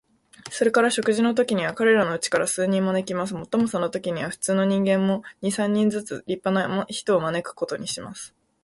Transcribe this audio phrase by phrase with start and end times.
[0.49, 3.35] それから食事のときには、彼等のうちから数人招きます。
[3.35, 8.33] もっともそのときには、普通の人間も、二三人ずつ立派な人を招くことにします。